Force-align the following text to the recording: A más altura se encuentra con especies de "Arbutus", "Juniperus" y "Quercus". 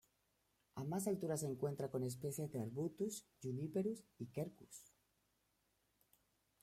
A 0.73 0.83
más 0.83 1.05
altura 1.07 1.37
se 1.37 1.45
encuentra 1.45 1.91
con 1.91 2.03
especies 2.03 2.51
de 2.51 2.59
"Arbutus", 2.59 3.27
"Juniperus" 3.39 4.03
y 4.17 4.25
"Quercus". 4.31 4.87